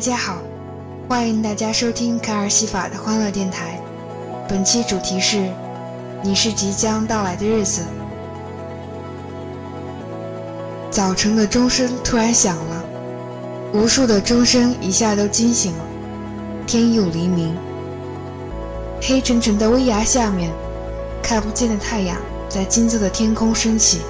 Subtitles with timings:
[0.00, 0.38] 大家好，
[1.10, 3.78] 欢迎大家收听卡尔西法的欢乐电台。
[4.48, 5.46] 本期主题是：
[6.22, 7.82] 你是即将到来的日子。
[10.90, 12.82] 早晨的钟声突然响了，
[13.74, 15.84] 无数的钟声一下都惊醒了。
[16.66, 17.54] 天又黎明，
[19.02, 20.50] 黑沉沉的危崖下面，
[21.22, 22.16] 看不见的太阳
[22.48, 24.00] 在金色的天空升起。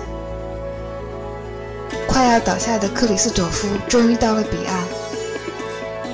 [2.07, 4.85] 快要倒下的克里斯朵夫终于到了彼岸。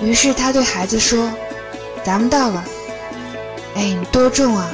[0.03, 1.33] 于是他对孩子说
[2.05, 2.65] ：“咱们到了。”
[3.75, 4.71] 哎，你多重啊，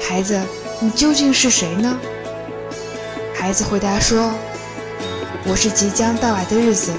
[0.00, 0.40] 孩子？
[0.80, 1.98] 你究竟是谁呢？
[3.34, 4.32] 孩子回答说
[5.46, 6.92] ：“我是即将到来的日子。”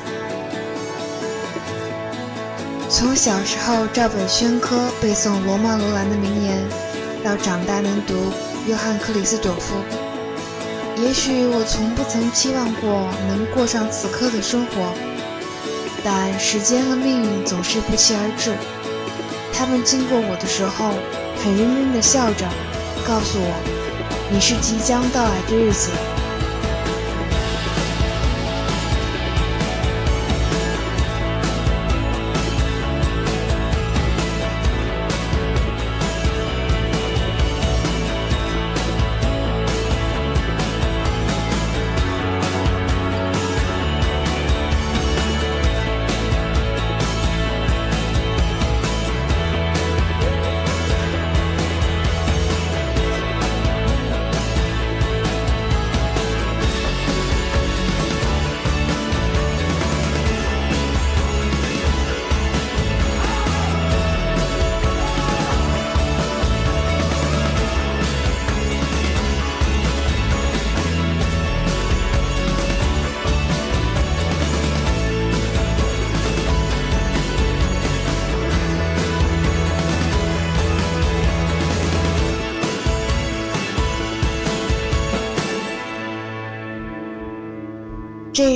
[2.90, 6.64] 从小时候照本宣科背诵罗曼·罗兰的名言，
[7.24, 8.32] 到长大能读
[8.68, 9.76] 约翰·克里斯朵夫，
[11.02, 14.94] 也许我从不曾期望过能过上此刻的生活。
[16.04, 18.54] 但时间和命运总是不期而至，
[19.54, 20.92] 他们经过我的时候，
[21.42, 22.46] 很认真地笑着，
[23.08, 23.54] 告诉我
[24.30, 25.90] ：“你是即将到来的日子。”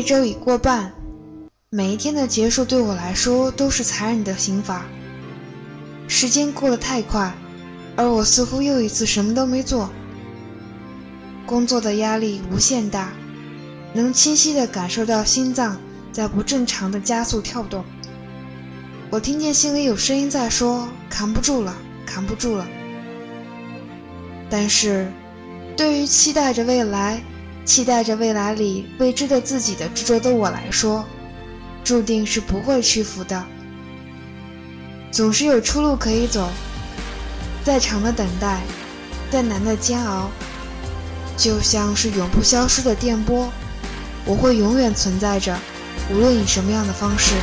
[0.07, 0.93] 一周已过半，
[1.69, 4.85] 每一天的结束对我来说都是残忍的刑罚。
[6.07, 7.35] 时间过得太快，
[7.97, 9.89] 而我似乎又一次什么都没做。
[11.45, 13.11] 工作的压力无限大，
[13.91, 15.77] 能清晰地感受到心脏
[16.13, 17.83] 在不正常的加速跳动。
[19.09, 21.75] 我听见心里有声音在说：“扛不住了，
[22.05, 22.65] 扛不住了。”
[24.49, 25.11] 但是，
[25.75, 27.21] 对于期待着未来。
[27.67, 31.05] 期待着未来里未知的自己的执着的我来说，
[31.83, 33.43] 注定是不会屈服的。
[35.11, 36.49] 总是有出路可以走，
[37.65, 38.61] 再长的等待，
[39.29, 40.29] 再难的煎熬，
[41.35, 43.51] 就像是永不消失的电波，
[44.23, 45.59] 我会永远存在着，
[46.09, 47.33] 无论以什么样的方式。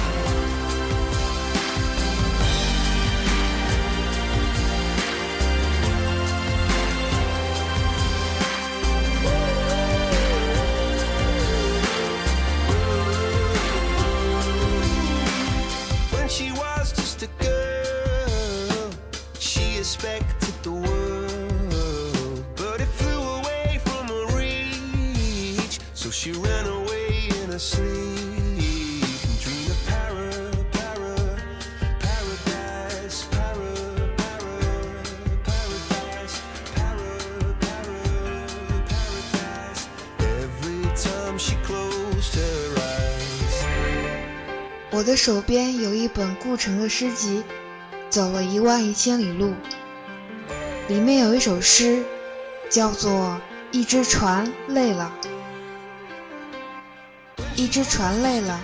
[44.95, 47.39] 我的手边有一本顾城的诗集，
[48.09, 49.49] 《走了一万一千里路》，
[50.87, 52.05] 里面有一首诗，
[52.71, 53.11] 叫做
[53.73, 55.13] 《一只船累了》。
[57.57, 58.61] 一只船累了，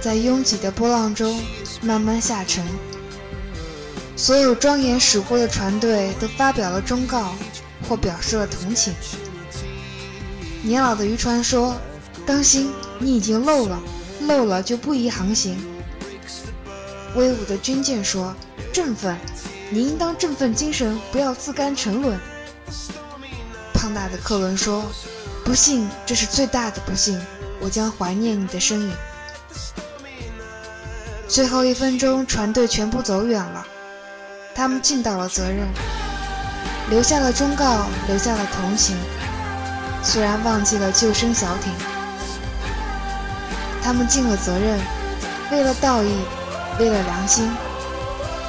[0.00, 1.42] 在拥挤的波浪中
[1.82, 2.64] 慢慢下沉。
[4.14, 7.34] 所有庄严驶过的船队都发表了忠告，
[7.88, 8.94] 或表示了同情。
[10.62, 11.76] 年老的渔船说
[12.24, 12.70] ：“当心，
[13.00, 13.82] 你已经漏了。”
[14.26, 15.58] 漏了就不宜航行。
[17.14, 18.34] 威武的军舰说
[18.72, 19.16] ：“振奋，
[19.70, 22.18] 你应当振奋精神，不要自甘沉沦。”
[23.74, 24.84] 胖大的克伦说
[25.44, 27.20] ：“不幸，这是最大的不幸，
[27.60, 28.92] 我将怀念你的身影。”
[31.26, 33.66] 最后一分钟，船队全部走远了，
[34.54, 35.66] 他们尽到了责任，
[36.90, 38.96] 留下了忠告，留下了同情，
[40.02, 41.72] 虽然忘记了救生小艇。
[43.82, 44.78] 他们尽了责任，
[45.50, 46.12] 为了道义，
[46.78, 47.50] 为了良心，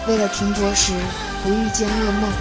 [0.08, 0.94] 为了停泊时
[1.44, 2.32] 不遇见噩梦。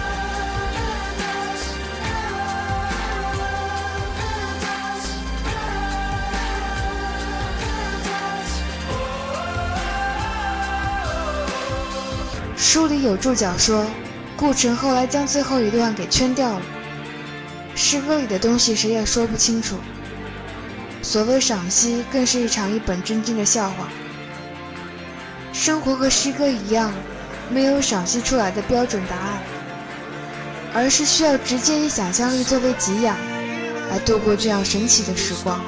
[12.57, 13.85] 书里有注脚说，
[14.37, 16.61] 顾城后来将最后一段给圈掉了。
[17.75, 19.75] 诗歌里的东西谁也说不清楚。
[21.01, 23.89] 所谓赏析，更是一场一本正经的笑话。
[25.51, 26.93] 生活和诗歌一样，
[27.49, 29.41] 没有赏析出来的标准答案，
[30.73, 33.15] 而是需要直接以想象力作为给养，
[33.89, 35.59] 来度过这样神奇的时光。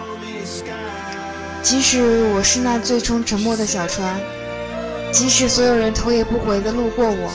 [1.62, 4.20] 即使我是那最终沉默的小船，
[5.12, 7.32] 即使所有人头也不回地路过我，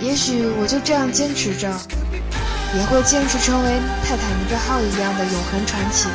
[0.00, 1.68] 也许我就这样坚持着，
[2.74, 6.08] 也会坚持成为泰坦尼克号一样的永恒传奇。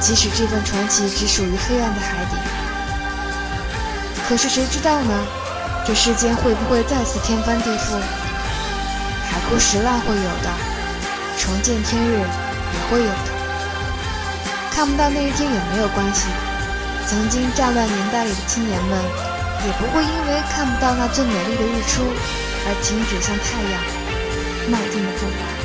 [0.00, 2.36] 即使这份传奇只属于黑暗的海底，
[4.28, 5.12] 可是谁知道呢？
[5.86, 7.98] 这世间会不会再次天翻地覆？
[9.30, 10.50] 海枯石烂会有的，
[11.38, 13.28] 重见天日也会有的。
[14.70, 16.26] 看不到那一天也没有关系。
[17.08, 19.02] 曾经战乱年代里的青年们，
[19.66, 22.04] 也不会因为看不到那最美丽的日出，
[22.66, 23.80] 而停止向太阳
[24.70, 25.57] 迈进的步伐。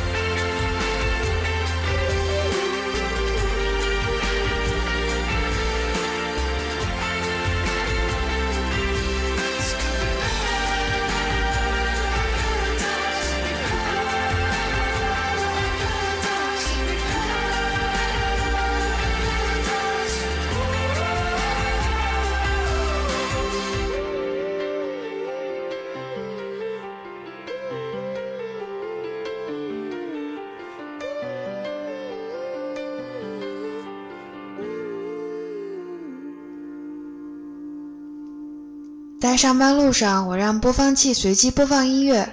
[39.24, 42.28] 在上班路上，我让播放器随机播放音乐。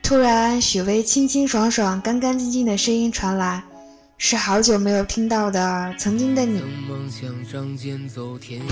[0.00, 3.64] 突然，许巍清清爽爽、干干净净的声音传来，
[4.16, 5.60] 是好久没有听到的
[5.98, 6.60] 《曾经的你》。
[6.88, 8.64] 梦想仗剑走天涯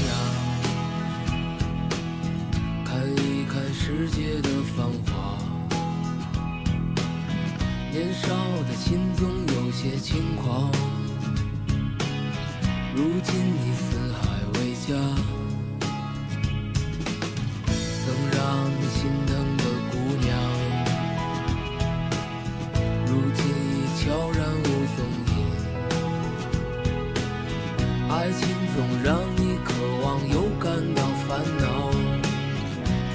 [2.85, 5.37] 看一看世界的繁华，
[7.91, 8.29] 年少
[8.69, 10.71] 的心总有些轻狂。
[12.95, 14.29] 如今你四海
[14.61, 15.42] 为家。
[18.95, 20.31] 心疼的姑娘，
[23.07, 24.99] 如今已悄然无踪
[25.29, 25.33] 影。
[28.11, 28.41] 爱情
[28.75, 29.73] 总让你渴
[30.03, 31.65] 望又感到烦恼，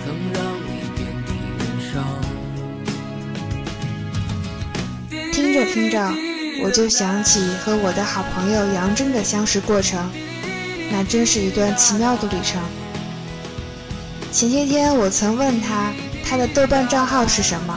[0.03, 0.35] 曾让
[0.65, 1.29] 你遍体
[1.59, 1.61] 鳞
[1.93, 1.93] 伤。
[5.31, 5.95] 听着听着，
[6.63, 10.09] 我就想起和我的好朋友杨真的相识过程，
[10.91, 12.59] 那真是一段奇妙的旅程。
[14.37, 15.91] 前些天我曾问他，
[16.23, 17.75] 他的豆瓣账号是什么？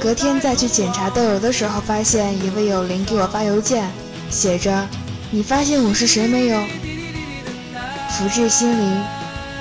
[0.00, 3.90] 隔天再去检查豆油的时候，发现一位友邻给我发邮件，
[4.30, 4.88] 写着
[5.30, 6.58] ：“你发现我是谁没有？”
[8.16, 9.04] 福至心灵，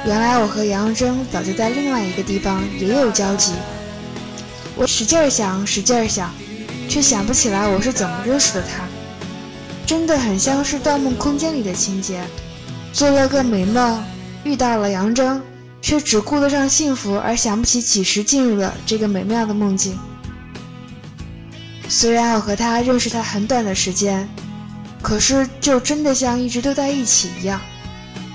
[0.05, 3.51] 原来我和杨铮早就在另外一个地方也有交集。
[4.77, 6.33] 我使劲想，使劲想，
[6.87, 8.85] 却想不起来我是怎么认识的他。
[9.85, 12.23] 真的很像是《盗梦空间》里的情节，
[12.93, 14.01] 做了个美梦。
[14.45, 15.41] 遇到了杨铮，
[15.81, 19.97] 却只顾得上幸福，而想不起几时进入了这个美妙的梦境。
[21.89, 24.29] 虽然我和他认识他很短的时间，
[25.01, 27.59] 可是就真的像一直都在一起一样。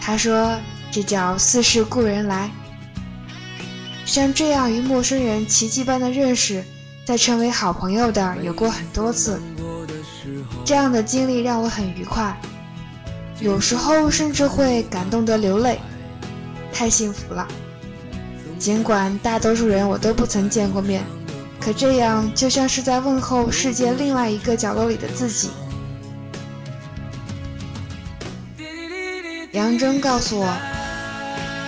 [0.00, 0.58] 他说
[0.90, 2.50] ：“这叫似是故人来。”
[4.04, 6.64] 像这样与陌生人奇迹般的认识，
[7.04, 9.40] 再成为好朋友的有过很多次。
[10.64, 12.36] 这样的经历让我很愉快，
[13.40, 15.78] 有时候甚至会感动得流泪。
[16.72, 17.46] 太幸福了，
[18.58, 21.04] 尽管大多数人我都不曾见过面，
[21.60, 25.50] 可这样就像是在问候世界另外一个角落里的自己。
[29.52, 30.48] 杨铮告诉我，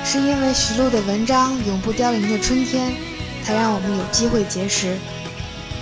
[0.04, 2.90] 是因为徐璐的文章《永不凋零的春天》，
[3.44, 4.96] 才让我们有机会结识。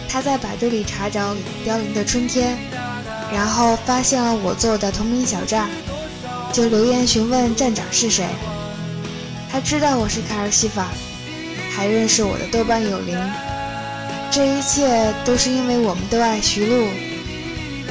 [0.09, 2.57] 他在百度里查找《永不凋零的春天》，
[3.33, 5.69] 然后发现了我做的同名小站，
[6.53, 8.27] 就留言询问站长是谁。
[9.53, 10.91] 他知道我是卡尔西法，
[11.73, 13.19] 还认识我的豆瓣友邻。
[14.31, 16.87] 这一切都是因为我们都爱徐璐，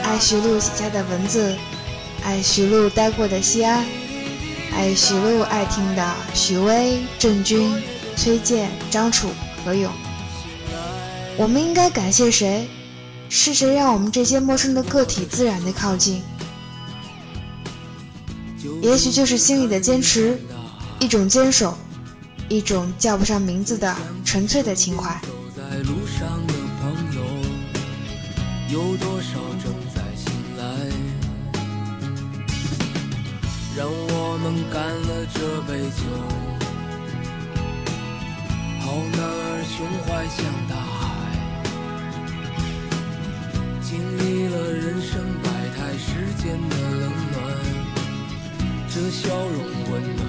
[0.01, 1.53] 爱徐璐写下的文字，
[2.23, 3.85] 爱徐璐待过的西安，
[4.73, 7.83] 爱徐璐爱听的许巍、郑钧、
[8.15, 9.29] 崔健、张楚、
[9.65, 9.91] 何勇。
[11.35, 12.69] 我们应该感谢谁？
[13.27, 16.23] 是谁让我们这些陌生的个体自然的靠近？
[18.81, 20.39] 也许就是心里的坚持。
[20.99, 21.77] 一种坚守
[22.49, 25.17] 一种叫不上名字的纯粹的情怀。
[25.21, 27.21] 走在路上的朋友
[28.69, 30.63] 有多少正在醒来
[33.77, 36.03] 让我们干了这杯酒
[38.81, 40.99] 好男儿胸怀像大海
[43.81, 46.07] 经历了人生百态世
[46.43, 47.39] 间的冷暖
[48.89, 49.57] 这笑容
[49.91, 50.28] 温暖。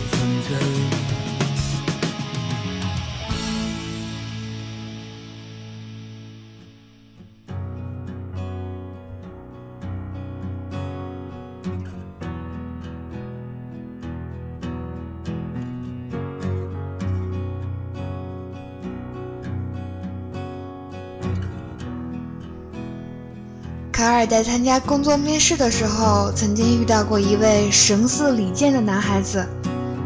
[24.21, 29.43] 尔在参加工作面试的时候，曾经遇到过一位神似李健的男孩子，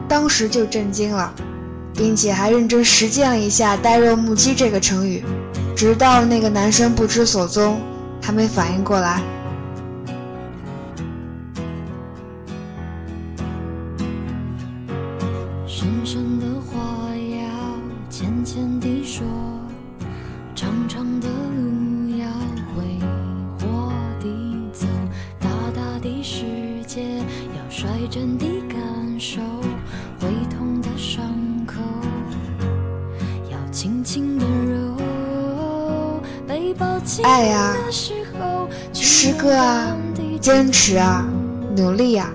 [0.07, 1.33] 当时就震惊了，
[1.93, 5.21] 并且还认真实践了一下“呆若木鸡”这个成语，
[5.75, 7.81] 直到那个男生不知所踪，
[8.21, 9.21] 还没反应过来。
[28.15, 28.79] 真地感
[29.19, 29.41] 受，
[30.21, 31.21] 会痛的伤
[31.67, 31.73] 口
[33.51, 39.97] 要轻轻地揉，被抱紧爱啊的时候，诗歌啊，
[40.39, 41.27] 坚持啊，
[41.75, 42.31] 努力啊，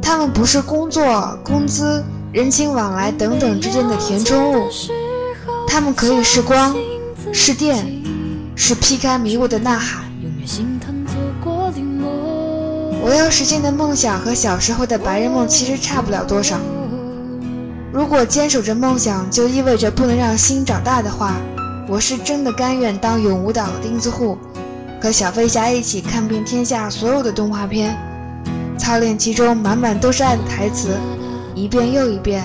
[0.00, 4.70] 他们不是工作、工资、人情往来等等之间的填充物，
[5.68, 6.74] 他们可以是光，
[7.30, 7.84] 是电，
[8.56, 10.03] 是劈开迷雾的呐喊。
[13.04, 16.58] 我要实现的梦想和小时候的白日梦其实差不了多少。
[17.92, 21.34] 如果坚守着梦想就意味着不能让心长大的话，
[21.86, 24.38] 我是真的甘愿当永无岛的钉子户，
[25.02, 27.94] 和小飞侠一起看遍天下所有的动画片，
[28.78, 30.96] 操练其中满满都是爱的台词，
[31.54, 32.42] 一遍又一遍，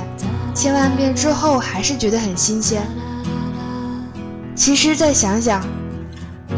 [0.53, 2.81] 千万遍之后还是觉得很新鲜。
[4.55, 5.65] 其实再想想，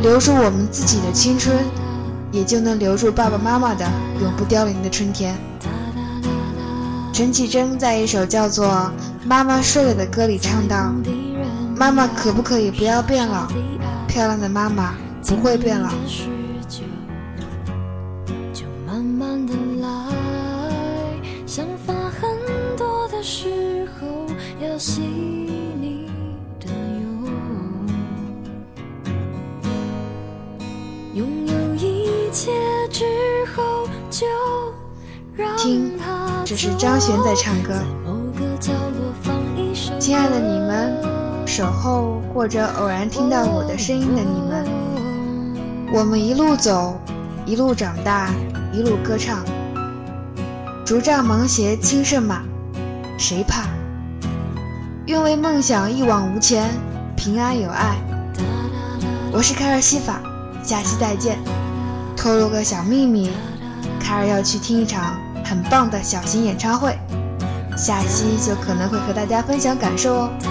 [0.01, 1.55] 留住我们自己的青春，
[2.31, 3.85] 也就能留住爸爸妈妈的
[4.21, 5.35] 永不凋零的春天。
[7.13, 8.67] 陈绮贞在一首叫做
[9.25, 10.93] 《妈妈睡了》的歌里唱道
[11.75, 13.47] ：“妈妈可不可以不要变老？
[14.07, 14.95] 漂亮的妈妈
[15.25, 15.89] 不会变老。”
[35.57, 37.73] 听它这是张悬在唱歌
[39.99, 40.97] 亲爱的你们，
[41.45, 44.65] 守候或者偶然听到我的声音的你们，
[45.93, 46.99] 我们一路走，
[47.45, 48.29] 一路长大，
[48.73, 49.43] 一路歌唱。
[50.85, 52.43] 竹杖芒鞋轻胜马，
[53.17, 53.63] 谁怕？
[55.05, 56.69] 愿为梦想一往无前，
[57.15, 57.95] 平安有爱。
[59.31, 60.21] 我是凯尔西法，
[60.63, 61.39] 下期再见。
[62.21, 63.31] 透露个小秘密，
[63.99, 66.95] 卡尔要去听一场很棒的小型演唱会，
[67.75, 70.50] 下期就可能会和大家分享感受哦。